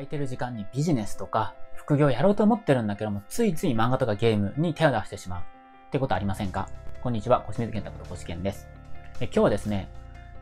[0.00, 5.44] 空いてる時間にビジネスとか副業やろうと思ってるんだけども、ついつい漫画とかゲームに手を出してしまうっ
[5.90, 6.68] てことありませんか？
[7.02, 8.66] こんにちは、小清水健太こと小健です。
[9.20, 9.88] え今日はですね、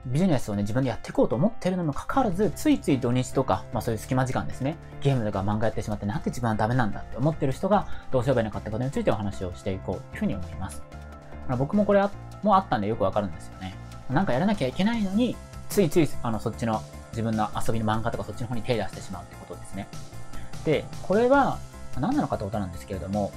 [0.06, 10.84] ビジネスをね、自分でやっていこうと思ってるのにもかかわらず、ついつい土日とか、まあそういう隙間時間ですね、ゲームとか漫画やってしまって、なんで自分はダメなんだって思ってる人が、どうすればいいのかってことについてお話をしていこうというふうに思います。
[11.48, 12.04] あの僕もこれ
[12.44, 13.74] もあったんでよくわかるんですよね。
[14.08, 15.36] なんかやらなきゃいけないのに、
[15.68, 19.88] ついつい、あの、そっちの自分の遊びの漫画とかそっちの方に手出してしまうってことですね。
[20.64, 21.58] で、これは
[21.98, 23.32] 何なのかってことなんですけれども、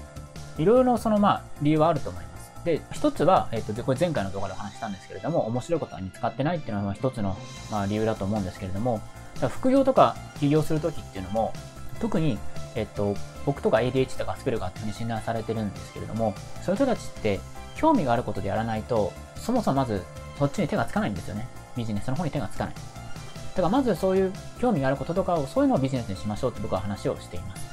[0.58, 2.52] いろいろそのまあ理由はあると思います。
[2.66, 7.38] で、一つは、えっ、ー、と、これ前回の動画でお話したんですけれども、面白いことが見つかってないっていうのは一つの、
[7.72, 9.02] まあ、理由だと思うんですけれども、
[9.50, 11.54] 副業とか起業するときっていうのも、
[12.00, 12.38] 特に、
[12.76, 17.40] えっと、僕とか ADH とかスペルガーっていうふうに診断されてるんですけれども、そういう人たちって
[17.76, 20.04] 興味があることでやらないと、そもそもまず
[20.38, 21.48] そっちに手がつかないんですよね。
[21.76, 22.74] ビジネスの方に手がつかない。
[23.52, 27.66] だからまずそういう興味があることとかを、そういうのをビジネスにしましょうって僕は話をしています。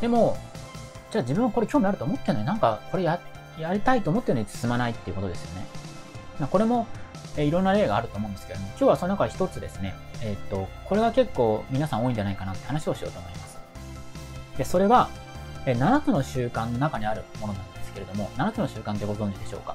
[0.00, 0.36] でも、
[1.10, 3.20] じゃあ自分はこれ興味あると思ってるのになんかこれや、
[3.58, 5.66] やりたいと思ってるのに進まないっていうことですよね。
[6.40, 6.86] ま、これも、
[7.36, 13.58] えいろんな例があると思うんですけども、今日はその中で一つですね、えー、っと、これが結構皆さん多いんじゃないかなって話をしようと思います。
[14.58, 15.08] で、それは、
[15.66, 19.74] え7つの習慣の中にあるものなんですけれども、7つの習慣ってご存知でしょうか？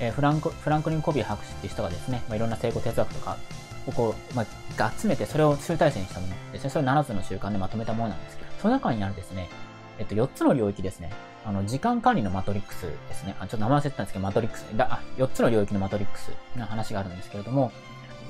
[0.00, 3.36] え、フランク、フランクリン・コビー博士っていう人がですね、まあ、いろんな成功哲学とか
[3.86, 4.44] をこう、ま
[4.78, 6.70] あ、集めてそれを集大成にしたものですね。
[6.70, 9.48] それを7つの習慣でまとめたものなんですけど、その中にあるですね、
[9.98, 11.10] えっと、4つの領域ですね。
[11.44, 13.36] あの、時間管理のマトリックスですね。
[13.40, 17.70] あ、ちょっと名前忘れてたんですけど、マトリックス、だあ、4つの領域のマトリックスの話があるんですけれども、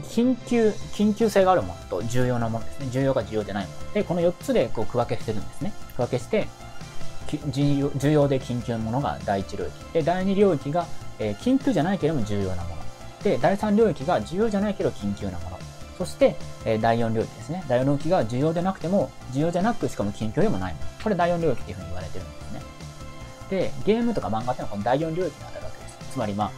[0.03, 2.89] 緊急、緊急性があるものと重要なものですね。
[2.91, 3.93] 重要か重要でないもの。
[3.95, 5.73] で、この4つでこう区分けしてるんですね。
[5.97, 6.47] 区分けして、
[7.51, 9.93] 重要で緊急なものが第1領域。
[9.93, 10.87] で、第2領域が、
[11.19, 12.76] えー、緊急じゃないけれども重要なもの。
[13.23, 15.59] で、第3領域が重要じゃないけど緊急なもの。
[15.99, 17.65] そして、え、第4領域ですね。
[17.69, 20.87] 第4領域が重要でなくても、重要じゃなく、しかも緊急でもないもの。
[21.03, 22.61] これ第4領域っていうふうに言われてるんですね。
[23.51, 25.99] で、ゲームとか漫画っていうのはこの第4領域に当たるわけです。
[26.13, 26.51] つまり、まあ、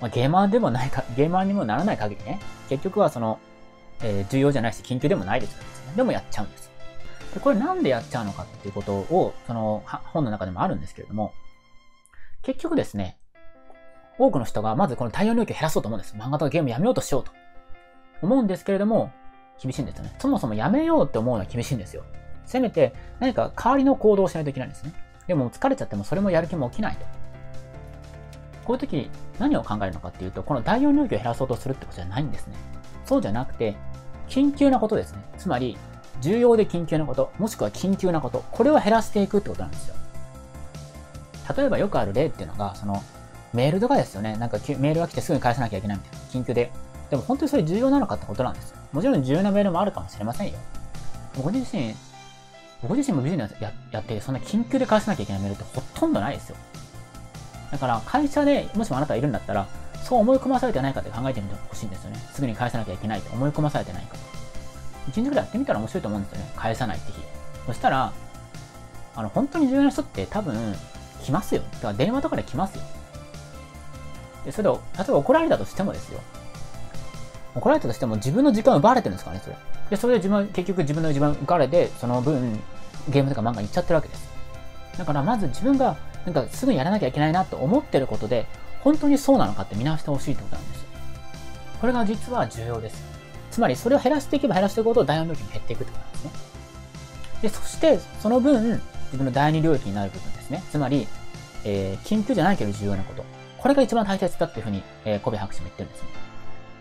[0.00, 3.38] まあ、ゲーマーでもないか、ゲーマーにもならない限りね、結局はその、
[4.02, 5.66] えー、重要じゃないし、緊急でもないですよね。
[5.96, 6.70] でもやっちゃうんです。
[7.32, 9.82] で、これなんでやっちゃうのかっていうことを、その
[10.12, 11.32] 本の中でもあるんですけれども、
[12.42, 13.16] 結局ですね、
[14.18, 16.14] 多くの人がまずこの対応領域を減らそうと思うんです。
[16.16, 17.32] 漫画とかゲームやめようとしようと。
[18.22, 19.12] 思うんですけれども、
[19.60, 20.14] 厳しいんですよね。
[20.18, 22.02] そもそもやめようって思うのは厳しいんですよ。
[22.44, 24.92] せめて何か代わりの行動をしないといけないんですね。
[25.26, 27.04] でも疲れちゃってもそれもやる気も起きないと。
[28.64, 32.56] こういう時何を考えるのかっていうと、この第4領域を減らそうとするってことじゃないんですね。
[33.04, 33.76] そうじゃなくて、
[34.28, 35.18] 緊急なことですね。
[35.38, 35.76] つまり、
[36.20, 39.94] 重要で緊急なこと、もしくは緊急なこと、これを減らしていくってことなんですよ。
[41.56, 43.02] 例えばよくある例っていうのが、その、
[43.56, 44.36] メールとかですよね。
[44.36, 46.18] なんかメールが来てすぐに返さなきゃいけないみたいな。
[46.42, 46.70] 緊急で。
[47.10, 48.76] でも本当にそれ重要なのかってことなんですよ。
[48.92, 50.58] もちろん重要なメールもあるかもしれませんよ。
[51.36, 51.94] 僕自身、
[52.82, 56.56] 僕自身もビジネスややって、そんな緊急で返さなきゃいけないメールってほとんどないですよ。
[57.70, 59.66] だから会社でもしもあなたがいるんだったら、
[60.02, 62.18] そう思い込まされてないかって考えてみてほしいんですよね。
[62.32, 64.16] すぐに返さなきゃいけないって思い込まされてないか。
[65.08, 66.52] 一日くらいやってみたら面白いと思うんですよね。
[66.56, 67.18] 返さないって日。
[67.66, 68.12] そしたら、
[69.14, 70.74] あの、本当に重要な人って多分、
[71.22, 71.62] 来ますよ。
[71.74, 72.82] だから電話とかで来ますよ。
[74.46, 76.20] で、それを、例えば怒られたとしてもですよ。
[77.56, 79.56] 怒られたとしても自分の時間を奪われてるんですからね、それ。
[79.90, 82.60] で、それで自分、結局自分の時間を奪われて、その分、
[83.08, 84.28] ゲームとか漫画に行っちゃってるわけです。
[84.96, 88.46] だからまず自分が、なんかすぐにやらなきゃいけないなと思ってることで、
[88.80, 90.86] 本当にそうなのかって見直してほしいってことなんですよ。
[91.80, 93.02] これが実は重要です。
[93.50, 96.30] つまりそれを減らしていけば減らしていくほど第4領域に減っていくってことなんですね。
[97.42, 100.62] で、そしてその分、自分の第2領域になる部分ですね。
[100.70, 101.06] つまり、
[101.64, 103.24] えー、緊急じゃないけど重要なこと。
[103.58, 106.08] これが一番大切だっていうふうに、えー、コベ博士も言ってるんですね。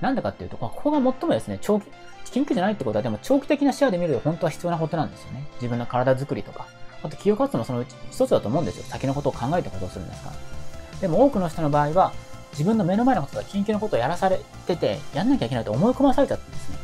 [0.01, 1.85] なんでかっていうと、ここが最もですね、長期、
[2.25, 5.47] 緊急じゃないってことは、でも長期的な視野で見ると本当は必要なことなんですよね。
[5.55, 6.67] 自分の体づくりとか。
[6.99, 8.83] あと企業活動もそのうち一つだと思うんですよ。
[8.85, 10.35] 先のことを考えて行動するんですから。
[10.99, 12.13] でも多くの人の場合は、
[12.51, 16.77] 自分の目の前のことが緊急なことをやらされてて、やんなきゃいけないと思い込まされちゃったんですね。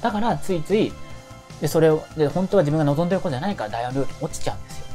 [0.00, 0.92] だから、ついつい、
[1.60, 4.86] で、それを、で、本当は自分が望んでることじゃないから、大学領域落ちちゃうんですよ。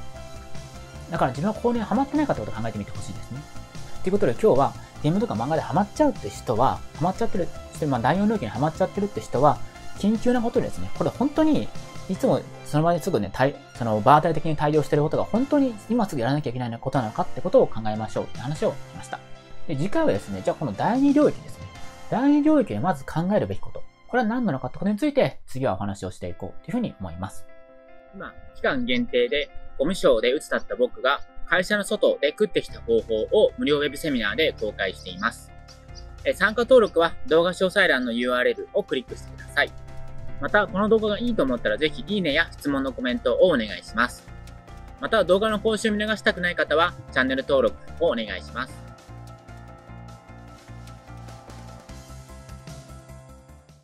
[1.11, 3.41] だから、自分はここにハマってないかってことを考えてみてほしいですね。
[4.07, 4.73] ということで、今日は、
[5.03, 9.57] ゲームとか漫画でハマっちゃうって人は、ハマっちゃってる、そまあ第4領域にハマっちゃってるって人は、
[9.97, 10.89] 緊急なことですね。
[10.97, 11.67] これ本当に、
[12.07, 19.19] いつもその場ですぐね、対その場当たり的に対応してることが本当に今すぐやらなきゃいけないことなのかってことを考えましょうって話をしました。
[19.67, 21.65] で、次回はですね、じゃあこの第2領域ですね。
[22.09, 23.83] 第2領域でまず考えるべきこと。
[24.07, 27.45] これは何なのかってことについて次はお話をしていこうというふうに思います。
[28.15, 35.51] 今、期間限定でゴミ賞で打つ立った僕が会社の外で食ってきた方法を無料ウェブセミナーで公開しています。
[36.35, 39.71] 参加登録は動画詳細欄の URL をクリックしてください。
[40.41, 44.27] また、この動画がいいと思ったらぜひいいねや質問のコメントをお願いします。
[44.99, 48.86] また、動画の講習を見逃したくない方はチャンネル登録をお願いします。